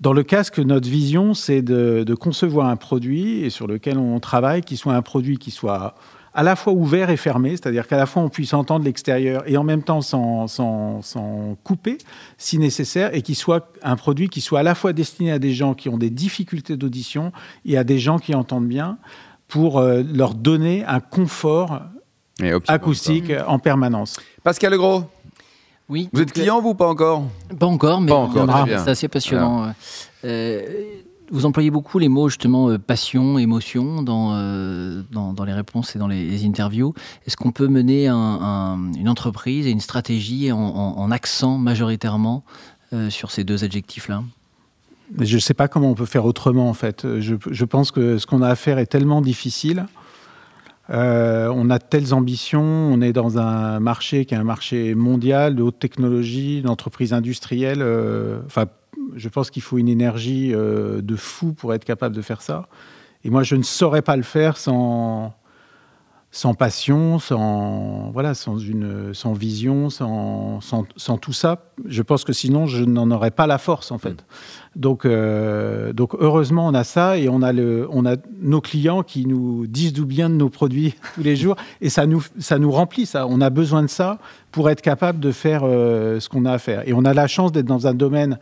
Dans 0.00 0.12
le 0.12 0.22
casque, 0.22 0.58
notre 0.58 0.88
vision, 0.88 1.34
c'est 1.34 1.62
de, 1.62 2.04
de, 2.06 2.14
concevoir 2.14 2.68
un 2.68 2.76
produit 2.76 3.44
et 3.44 3.50
sur 3.50 3.66
lequel 3.66 3.98
on 3.98 4.18
travaille, 4.18 4.62
qui 4.62 4.76
soit 4.76 4.94
un 4.94 5.02
produit 5.02 5.36
qui 5.36 5.50
soit 5.50 5.94
à 6.34 6.42
la 6.42 6.56
fois 6.56 6.72
ouvert 6.72 7.10
et 7.10 7.16
fermé, 7.16 7.50
c'est-à-dire 7.50 7.86
qu'à 7.86 7.96
la 7.96 8.06
fois 8.06 8.22
on 8.22 8.28
puisse 8.28 8.52
entendre 8.54 8.84
l'extérieur 8.84 9.42
et 9.46 9.56
en 9.56 9.64
même 9.64 9.82
temps 9.82 10.00
s'en 10.00 11.56
couper 11.64 11.98
si 12.38 12.58
nécessaire, 12.58 13.14
et 13.14 13.22
qu'il 13.22 13.36
soit 13.36 13.72
un 13.82 13.96
produit 13.96 14.28
qui 14.28 14.40
soit 14.40 14.60
à 14.60 14.62
la 14.62 14.74
fois 14.74 14.92
destiné 14.92 15.32
à 15.32 15.38
des 15.38 15.52
gens 15.52 15.74
qui 15.74 15.88
ont 15.88 15.98
des 15.98 16.10
difficultés 16.10 16.76
d'audition 16.76 17.32
et 17.64 17.76
à 17.76 17.84
des 17.84 17.98
gens 17.98 18.18
qui 18.18 18.34
entendent 18.34 18.68
bien, 18.68 18.98
pour 19.48 19.78
euh, 19.78 20.02
leur 20.02 20.34
donner 20.34 20.84
un 20.86 21.00
confort 21.00 21.80
acoustique 22.68 23.32
en 23.46 23.58
permanence. 23.58 24.20
Pascal 24.42 24.72
Legros 24.72 25.04
oui. 25.88 26.08
Vous 26.12 26.20
êtes 26.22 26.32
client, 26.32 26.60
vous, 26.60 26.74
pas 26.74 26.86
encore? 26.86 27.24
Pas 27.58 27.66
encore, 27.66 28.00
mais 28.00 28.78
c'est 28.78 28.90
assez 28.90 29.08
passionnant. 29.08 29.74
Euh, 30.24 30.62
vous 31.30 31.46
employez 31.46 31.70
beaucoup 31.70 31.98
les 31.98 32.08
mots 32.08 32.28
justement 32.28 32.68
euh, 32.68 32.78
passion, 32.78 33.38
émotion 33.38 34.02
dans, 34.02 34.34
euh, 34.34 35.02
dans, 35.10 35.32
dans, 35.32 35.44
les 35.44 35.52
réponses 35.52 35.94
et 35.96 35.98
dans 35.98 36.08
les, 36.08 36.44
interviews. 36.44 36.94
Est-ce 37.26 37.36
qu'on 37.36 37.52
peut 37.52 37.68
mener 37.68 38.08
une 38.08 39.08
entreprise 39.08 39.66
et 39.66 39.70
une 39.70 39.80
stratégie 39.80 40.50
en, 40.52 41.10
accent 41.10 41.58
majoritairement 41.58 42.44
euh, 42.92 43.10
sur 43.10 43.30
ces 43.30 43.44
deux 43.44 43.64
adjectifs-là? 43.64 44.22
Je 45.18 45.34
ne 45.34 45.40
sais 45.40 45.54
pas 45.54 45.68
comment 45.68 45.90
on 45.90 45.94
peut 45.94 46.06
faire 46.06 46.24
autrement 46.24 46.68
en 46.68 46.74
fait. 46.74 47.06
Je 47.18 47.64
pense 47.64 47.90
que 47.90 48.18
ce 48.18 48.26
qu'on 48.26 48.42
a 48.42 48.48
à 48.48 48.54
faire 48.54 48.78
est 48.78 48.86
tellement 48.86 49.20
difficile. 49.20 49.86
On 50.90 51.70
a 51.70 51.78
telles 51.78 52.12
ambitions, 52.14 52.62
on 52.62 53.00
est 53.00 53.12
dans 53.12 53.38
un 53.38 53.80
marché 53.80 54.24
qui 54.24 54.34
est 54.34 54.38
un 54.38 54.44
marché 54.44 54.94
mondial 54.94 55.54
de 55.54 55.62
haute 55.62 55.78
technologie, 55.78 56.62
d'entreprise 56.62 57.12
industrielle, 57.12 57.84
enfin 58.46 58.66
je 59.16 59.28
pense 59.28 59.50
qu'il 59.50 59.62
faut 59.62 59.78
une 59.78 59.88
énergie 59.88 60.52
euh, 60.54 61.00
de 61.02 61.16
fou 61.16 61.52
pour 61.52 61.74
être 61.74 61.84
capable 61.84 62.14
de 62.14 62.22
faire 62.22 62.42
ça. 62.42 62.68
Et 63.24 63.30
moi, 63.30 63.42
je 63.42 63.56
ne 63.56 63.62
saurais 63.62 64.02
pas 64.02 64.16
le 64.16 64.22
faire 64.22 64.56
sans, 64.56 65.34
sans 66.32 66.54
passion, 66.54 67.18
sans 67.18 68.10
voilà, 68.12 68.34
sans 68.34 68.56
une, 68.58 69.12
sans 69.14 69.32
vision, 69.32 69.90
sans, 69.90 70.60
sans, 70.60 71.18
tout 71.18 71.32
ça, 71.32 71.72
je 71.86 72.02
pense 72.02 72.22
que 72.22 72.32
sinon 72.32 72.66
je 72.66 72.84
n'en 72.84 73.10
aurais 73.10 73.32
pas 73.32 73.48
la 73.48 73.58
force 73.58 73.90
en 73.90 73.98
fait. 73.98 74.12
Mm. 74.12 74.16
Donc, 74.76 75.04
euh, 75.04 75.92
donc 75.92 76.14
heureusement 76.20 76.68
on 76.68 76.74
a 76.74 76.84
ça 76.84 77.18
et 77.18 77.28
on 77.28 77.42
a 77.42 77.52
le, 77.52 77.88
on 77.90 78.06
a 78.06 78.14
nos 78.40 78.60
clients 78.60 79.02
qui 79.02 79.26
nous 79.26 79.66
disent 79.66 79.92
d'où 79.92 80.06
bien 80.06 80.30
de 80.30 80.36
nos 80.36 80.50
produits 80.50 80.94
tous 81.14 81.22
les 81.22 81.34
jours 81.34 81.56
et 81.80 81.88
ça 81.88 82.06
nous, 82.06 82.22
ça 82.38 82.58
nous 82.58 82.70
remplit 82.70 83.06
ça. 83.06 83.26
On 83.26 83.40
a 83.40 83.50
besoin 83.50 83.82
de 83.82 83.88
ça 83.88 84.18
pour 84.52 84.70
être 84.70 84.82
capable 84.82 85.18
de 85.18 85.32
faire 85.32 85.62
euh, 85.64 86.20
ce 86.20 86.28
qu'on 86.28 86.44
a 86.44 86.52
à 86.52 86.58
faire. 86.58 86.86
Et 86.88 86.92
on 86.92 87.04
a 87.04 87.12
la 87.12 87.26
chance 87.26 87.50
d'être 87.50 87.66
dans 87.66 87.88
un 87.88 87.94
domaine, 87.94 88.38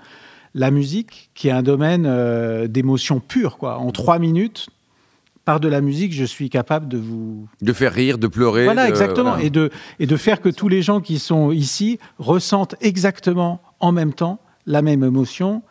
la 0.54 0.70
musique, 0.70 1.30
qui 1.34 1.48
est 1.48 1.52
un 1.52 1.62
domaine 1.62 2.04
euh, 2.06 2.66
d'émotion 2.66 3.18
pure 3.20 3.56
quoi. 3.56 3.78
En 3.78 3.92
trois 3.92 4.18
minutes 4.18 4.68
par 5.48 5.60
de 5.60 5.68
la 5.68 5.80
musique, 5.80 6.12
je 6.12 6.26
suis 6.26 6.50
capable 6.50 6.88
de 6.88 6.98
vous... 6.98 7.48
De 7.62 7.72
faire 7.72 7.94
rire, 7.94 8.18
de 8.18 8.26
pleurer. 8.26 8.64
Voilà, 8.64 8.86
exactement. 8.86 9.38
Et, 9.38 9.48
de, 9.48 9.70
et 9.98 10.04
de 10.06 10.16
faire 10.18 10.42
que 10.42 10.50
tous 10.50 10.68
les 10.68 10.82
gens 10.82 11.00
qui 11.00 11.18
sont 11.18 11.52
ici 11.52 11.98
ressentent 12.18 12.74
exactement 12.82 13.62
en 13.80 13.90
même 13.90 14.12
temps 14.12 14.40
la 14.66 14.82
même 14.82 15.02
émotion, 15.02 15.62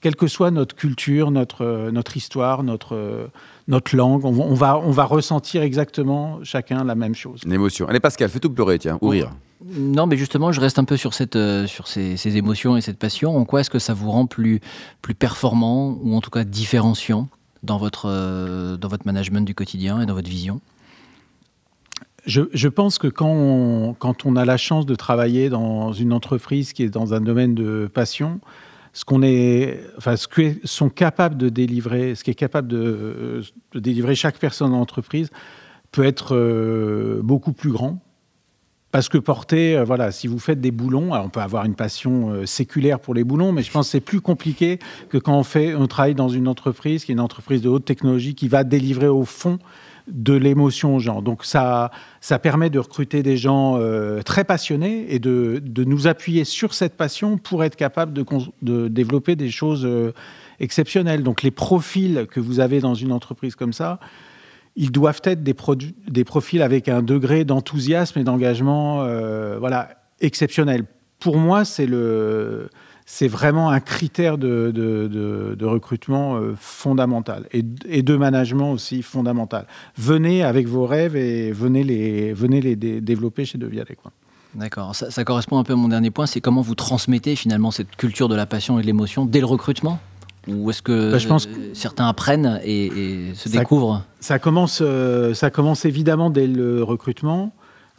quelle 0.00 0.16
que 0.16 0.26
soit 0.26 0.50
notre 0.50 0.74
culture, 0.74 1.30
notre, 1.30 1.90
notre 1.92 2.16
histoire, 2.16 2.64
notre, 2.64 3.30
notre 3.68 3.94
langue. 3.94 4.24
On, 4.24 4.54
va, 4.54 4.78
on 4.78 4.90
va 4.90 5.04
ressentir 5.04 5.62
exactement 5.62 6.40
chacun 6.42 6.82
la 6.82 6.96
même 6.96 7.14
chose. 7.14 7.42
Une 7.46 7.52
émotion. 7.52 7.86
Allez 7.86 8.00
Pascal, 8.00 8.28
fais 8.30 8.40
tout 8.40 8.50
pleurer, 8.50 8.80
tiens, 8.80 8.98
ou 9.00 9.10
rire. 9.10 9.30
Non, 9.64 10.08
mais 10.08 10.16
justement, 10.16 10.50
je 10.50 10.60
reste 10.60 10.80
un 10.80 10.84
peu 10.84 10.96
sur, 10.96 11.14
cette, 11.14 11.36
euh, 11.36 11.68
sur 11.68 11.86
ces, 11.86 12.16
ces, 12.16 12.36
émotions 12.36 12.76
et 12.76 12.80
cette 12.80 12.98
passion. 12.98 13.36
En 13.36 13.44
quoi 13.44 13.60
est-ce 13.60 13.70
que 13.70 13.78
ça 13.78 13.94
vous 13.94 14.10
rend 14.10 14.26
plus, 14.26 14.60
plus 15.02 15.14
performant 15.14 16.00
ou 16.02 16.16
en 16.16 16.20
tout 16.20 16.30
cas 16.30 16.42
différenciant? 16.42 17.28
Dans 17.64 17.78
votre, 17.78 18.06
euh, 18.08 18.76
dans 18.76 18.88
votre 18.88 19.06
management 19.06 19.44
du 19.44 19.54
quotidien 19.54 20.00
et 20.00 20.06
dans 20.06 20.14
votre 20.14 20.30
vision 20.30 20.60
je, 22.26 22.42
je, 22.52 22.68
pense 22.68 22.98
que 22.98 23.08
quand 23.08 23.28
on, 23.28 23.94
quand 23.98 24.24
on 24.24 24.36
a 24.36 24.44
la 24.44 24.56
chance 24.56 24.86
de 24.86 24.94
travailler 24.94 25.50
dans 25.50 25.92
une 25.92 26.12
entreprise 26.12 26.72
qui 26.72 26.82
est 26.82 26.88
dans 26.88 27.12
un 27.12 27.20
domaine 27.20 27.54
de 27.54 27.88
passion, 27.92 28.40
ce 28.94 29.04
qu'on 29.04 29.22
est, 29.22 29.80
enfin, 29.98 30.16
ce 30.16 30.26
que 30.26 30.54
sont 30.64 30.88
capables 30.88 31.36
de 31.36 31.48
délivrer, 31.48 32.14
ce 32.14 32.24
qui 32.24 32.30
est 32.30 32.34
capable 32.34 32.68
de, 32.68 33.42
de 33.72 33.80
délivrer 33.80 34.14
chaque 34.14 34.38
personne 34.38 34.70
dans 34.70 34.78
l'entreprise 34.78 35.30
peut 35.92 36.04
être 36.04 36.34
euh, 36.34 37.20
beaucoup 37.22 37.52
plus 37.52 37.70
grand 37.70 38.00
parce 38.94 39.08
que 39.08 39.18
porter, 39.18 39.76
euh, 39.76 39.82
voilà, 39.82 40.12
si 40.12 40.28
vous 40.28 40.38
faites 40.38 40.60
des 40.60 40.70
boulons, 40.70 41.14
on 41.14 41.28
peut 41.28 41.40
avoir 41.40 41.64
une 41.64 41.74
passion 41.74 42.30
euh, 42.30 42.46
séculaire 42.46 43.00
pour 43.00 43.12
les 43.12 43.24
boulons, 43.24 43.50
mais 43.50 43.64
je 43.64 43.72
pense 43.72 43.88
que 43.88 43.90
c'est 43.90 44.00
plus 44.00 44.20
compliqué 44.20 44.78
que 45.08 45.18
quand 45.18 45.36
on, 45.36 45.42
fait, 45.42 45.74
on 45.74 45.88
travaille 45.88 46.14
dans 46.14 46.28
une 46.28 46.46
entreprise 46.46 47.04
qui 47.04 47.10
est 47.10 47.14
une 47.14 47.20
entreprise 47.20 47.60
de 47.60 47.68
haute 47.68 47.84
technologie 47.84 48.36
qui 48.36 48.46
va 48.46 48.62
délivrer 48.62 49.08
au 49.08 49.24
fond 49.24 49.58
de 50.06 50.34
l'émotion 50.34 50.94
aux 50.94 51.00
gens. 51.00 51.22
Donc 51.22 51.44
ça, 51.44 51.90
ça 52.20 52.38
permet 52.38 52.70
de 52.70 52.78
recruter 52.78 53.24
des 53.24 53.36
gens 53.36 53.78
euh, 53.80 54.22
très 54.22 54.44
passionnés 54.44 55.12
et 55.12 55.18
de, 55.18 55.60
nous 55.76 56.06
appuyer 56.06 56.44
sur 56.44 56.72
cette 56.72 56.96
passion 56.96 57.36
pour 57.36 57.64
être 57.64 57.74
capable 57.74 58.12
de 58.12 58.86
développer 58.86 59.34
des 59.34 59.50
choses 59.50 59.88
exceptionnelles. 60.60 61.24
Donc 61.24 61.42
les 61.42 61.50
profils 61.50 62.28
que 62.30 62.38
vous 62.38 62.60
avez 62.60 62.78
dans 62.78 62.94
une 62.94 63.10
entreprise 63.10 63.56
comme 63.56 63.72
ça, 63.72 63.98
ils 64.76 64.90
doivent 64.90 65.20
être 65.24 65.42
des, 65.42 65.54
profils 66.24 66.62
avec 66.62 66.88
un 66.88 67.02
degré 67.02 67.44
d'enthousiasme 67.44 68.18
et 68.18 68.24
d'engagement 68.24 69.02
euh, 69.02 69.56
voilà, 69.58 69.90
exceptionnel. 70.20 70.84
Pour 71.20 71.36
moi, 71.38 71.64
c'est 71.64 71.88
vraiment 73.28 73.70
un 73.70 73.80
critère 73.80 74.36
de, 74.36 75.64
recrutement 75.64 76.36
euh, 76.36 76.54
fondamental 76.58 77.46
et, 77.52 77.62
de 78.02 78.16
management 78.16 78.72
aussi 78.72 79.02
fondamental. 79.02 79.66
Venez 79.96 80.42
avec 80.42 80.66
vos 80.66 80.86
rêves 80.86 81.16
et 81.16 81.52
venez 81.52 81.84
les, 81.84 82.32
venez 82.32 82.60
les 82.60 82.76
développer 82.76 83.44
chez 83.44 83.58
Devialet. 83.58 83.96
D'accord, 84.56 84.94
ça, 84.94 85.10
ça, 85.10 85.24
correspond 85.24 85.58
un 85.58 85.64
peu 85.64 85.72
à 85.72 85.76
mon 85.76 85.88
dernier 85.88 86.12
point, 86.12 86.26
c'est 86.26 86.40
comment 86.40 86.60
vous 86.60 86.76
transmettez 86.76 87.34
finalement 87.34 87.72
cette 87.72 87.96
culture 87.96 88.28
de 88.28 88.36
la 88.36 88.46
passion 88.46 88.78
et 88.78 88.82
de 88.82 88.86
l'émotion 88.86 89.26
dès 89.26 89.40
le 89.40 89.46
recrutement? 89.46 89.98
Ou 90.48 90.70
est-ce 90.70 90.82
que, 90.82 91.12
bah, 91.12 91.18
je 91.18 91.28
pense 91.28 91.48
certains 91.72 92.06
apprennent 92.06 92.60
et, 92.64 93.32
se 93.34 93.48
découvrent 93.48 94.02
ça 94.20 94.38
commence, 94.38 94.78
euh, 94.82 95.34
ça 95.34 95.50
commence 95.50 95.84
évidemment 95.84 96.30
dès 96.30 96.46
le 96.46 96.82
recrutement. 96.82 97.52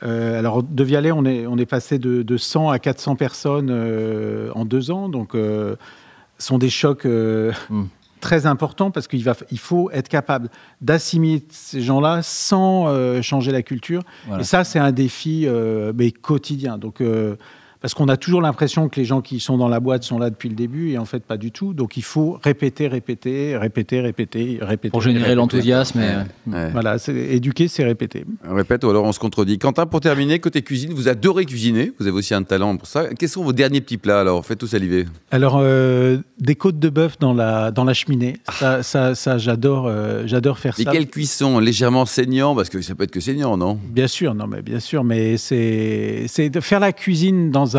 Euh, 0.03 0.39
alors, 0.39 0.63
de 0.63 0.83
Vialet, 0.83 1.11
on 1.11 1.23
est, 1.23 1.45
on 1.45 1.57
est 1.57 1.67
passé 1.67 1.99
de, 1.99 2.37
100 2.37 2.71
à 2.71 2.79
400 2.79 3.15
personnes 3.15 3.69
euh, 3.69 4.49
en 4.55 4.65
deux 4.65 4.89
ans. 4.89 5.07
Donc, 5.07 5.33
ce 5.33 5.75
sont 6.39 6.57
des 6.57 6.71
chocs 6.71 7.05
hmm. 7.05 7.83
très 8.21 8.47
importants 8.47 8.89
parce 8.89 9.07
qu'il 9.07 9.23
il 9.51 9.59
faut 9.59 9.91
être 9.91 10.09
capable 10.09 10.49
d'assimiler 10.81 11.45
ces 11.49 11.81
gens-là 11.81 12.21
sans 12.23 13.21
changer 13.21 13.51
la 13.51 13.61
culture. 13.61 14.01
Et 14.39 14.43
ça, 14.43 14.63
c'est 14.63 14.79
un 14.79 14.91
défi 14.91 15.47
mais 15.95 16.11
quotidien. 16.11 16.79
Donc, 16.79 17.03
parce 17.85 17.93
qu'on 17.93 18.07
a 18.07 18.17
toujours 18.17 18.41
l'impression 18.41 18.89
que 18.89 18.99
les 18.99 19.05
gens 19.05 19.21
qui 19.21 19.39
sont 19.39 19.59
dans 19.59 19.67
la 19.67 19.79
boîte 19.79 20.01
sont 20.01 20.17
là 20.17 20.31
depuis 20.31 20.49
le 20.49 20.55
début 20.55 20.89
et 20.89 20.97
en 20.97 21.05
fait 21.05 21.23
pas 21.23 21.37
du 21.37 21.51
tout. 21.51 21.75
Donc 21.75 21.97
il 21.97 22.03
faut 22.03 22.39
répéter, 22.43 22.87
répéter, 22.87 23.55
répéter, 23.55 24.01
répéter, 24.01 24.57
répéter. 24.59 24.89
Pour 24.89 25.01
générer 25.01 25.35
l'enthousiasme. 25.35 26.01
Voilà, 26.47 26.97
éduquer, 27.07 27.67
c'est 27.67 27.83
répéter. 27.83 28.25
On 28.43 28.55
répète 28.55 28.83
ou 28.85 28.89
alors 28.89 29.03
on 29.03 29.11
se 29.11 29.19
contredit. 29.19 29.59
Quentin, 29.59 29.85
pour 29.85 29.99
terminer, 29.99 30.39
côté 30.39 30.63
cuisine, 30.63 30.93
vous 30.93 31.07
adorez 31.07 31.45
cuisiner, 31.45 31.91
vous 31.99 32.07
avez 32.07 32.17
aussi 32.17 32.33
un 32.33 32.41
talent 32.41 32.75
pour 32.75 32.87
ça. 32.87 33.05
Quels 33.19 33.29
sont 33.29 33.43
vos 33.43 33.53
derniers 33.53 33.81
petits 33.81 33.99
plats 33.99 34.21
alors? 34.21 34.43
Faites 34.43 34.57
tout 34.57 34.65
saliver. 34.65 35.05
Alors, 35.29 35.59
euh, 35.59 36.17
des 36.39 36.55
côtes 36.55 36.79
de 36.79 36.89
bœuf 36.89 37.19
dans 37.19 37.35
la, 37.35 37.69
dans 37.69 37.83
la 37.83 37.93
cheminée. 37.93 38.37
Ça, 38.51 38.81
ça, 38.81 39.13
ça 39.13 39.37
j'adore, 39.37 39.85
euh, 39.85 40.23
j'adore 40.25 40.57
faire 40.57 40.75
ça. 40.75 40.81
Et 40.81 40.85
quelle 40.85 41.07
cuisson 41.07 41.59
Légèrement 41.59 42.07
saignant 42.07 42.55
Parce 42.55 42.69
que 42.69 42.81
ça 42.81 42.95
peut 42.95 43.03
être 43.03 43.11
que 43.11 43.19
saignant, 43.19 43.57
non? 43.57 43.77
Bien 43.91 44.07
sûr, 44.07 44.33
non, 44.33 44.47
mais 44.47 44.63
bien 44.63 44.79
sûr, 44.79 45.03
mais 45.03 45.37
c'est, 45.37 46.25
c'est 46.27 46.49
de 46.49 46.59
faire 46.61 46.79
la 46.79 46.91
cuisine 46.91 47.51
dans 47.51 47.74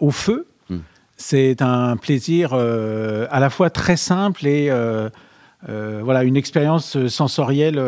au 0.00 0.10
feu. 0.10 0.46
Hmm. 0.68 0.78
C'est 1.16 1.62
un 1.62 1.96
plaisir 1.96 2.50
euh, 2.52 3.26
à 3.30 3.40
la 3.40 3.50
fois 3.50 3.70
très 3.70 3.96
simple 3.96 4.46
et 4.46 4.68
euh, 4.70 5.08
euh, 5.68 6.00
voilà 6.04 6.24
une 6.24 6.36
expérience 6.36 7.06
sensorielle 7.08 7.80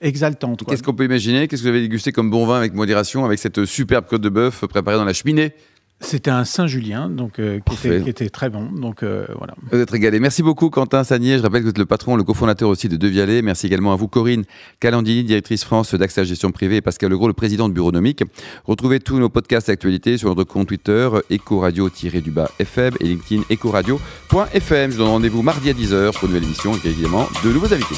exaltante. 0.00 0.64
Qu'est-ce 0.64 0.82
qu'on 0.82 0.94
peut 0.94 1.04
imaginer? 1.04 1.48
Qu'est-ce 1.48 1.62
que 1.62 1.68
vous 1.68 1.74
avez 1.74 1.82
dégusté 1.82 2.12
comme 2.12 2.30
bon 2.30 2.46
vin 2.46 2.58
avec 2.58 2.74
modération 2.74 3.24
avec 3.24 3.38
cette 3.38 3.64
superbe 3.64 4.06
côte 4.08 4.22
de 4.22 4.28
bœuf 4.28 4.66
préparée 4.66 4.96
dans 4.96 5.04
la 5.04 5.12
cheminée? 5.12 5.54
C'était 6.00 6.30
un 6.30 6.44
Saint-Julien, 6.44 7.08
donc 7.08 7.38
euh, 7.38 7.60
qui, 7.60 7.88
était, 7.88 8.28
très 8.28 8.50
bon. 8.50 8.70
Donc 8.70 9.02
euh, 9.02 9.26
voilà. 9.38 9.54
Vous 9.72 9.78
êtes 9.78 9.90
régalé. 9.90 10.20
Merci 10.20 10.42
beaucoup, 10.42 10.68
Quentin 10.68 11.02
Sagnier. 11.02 11.38
Je 11.38 11.42
rappelle 11.42 11.60
que 11.60 11.64
vous 11.64 11.70
êtes 11.70 11.78
le 11.78 11.86
patron, 11.86 12.16
le 12.16 12.24
cofondateur 12.24 12.68
aussi 12.68 12.88
de 12.88 12.96
Devialet. 12.96 13.42
Merci 13.42 13.66
également 13.66 13.92
à 13.92 13.96
vous, 13.96 14.06
Corinne 14.06 14.44
Calandini, 14.80 15.24
directrice 15.24 15.64
France 15.64 15.94
d'Axa 15.94 16.24
Gestion 16.24 16.52
Privée, 16.52 16.76
et 16.76 16.80
Pascal 16.82 17.10
Legros, 17.10 17.28
le 17.28 17.32
président 17.32 17.68
de 17.68 17.74
Bureaunomique. 17.74 18.22
Retrouvez 18.64 19.00
tous 19.00 19.18
nos 19.18 19.28
podcasts 19.28 19.68
d'actualité 19.68 20.18
sur 20.18 20.28
notre 20.28 20.44
compte 20.44 20.68
Twitter, 20.68 21.08
Ecoradio-du-bas 21.30 22.50
FM 22.58 22.94
et 23.00 23.04
LinkedIn 23.04 23.42
Ecoradio.fm. 23.50 24.90
Je 24.90 24.96
vous 24.96 25.02
donne 25.02 25.12
rendez-vous 25.12 25.42
mardi 25.42 25.70
à 25.70 25.72
10h 25.72 26.12
pour 26.12 26.24
une 26.24 26.34
nouvelle 26.34 26.44
émission 26.44 26.72
et 26.84 26.88
évidemment 26.88 27.28
de 27.44 27.50
nouveaux 27.50 27.72
invités. 27.72 27.96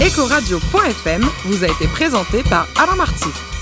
Ecoradio.fm 0.00 1.24
vous 1.46 1.64
a 1.64 1.66
été 1.66 1.86
présenté 1.88 2.42
par 2.48 2.68
Alain 2.78 2.96
Marty. 2.96 3.53